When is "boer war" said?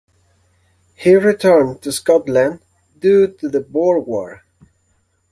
3.61-4.41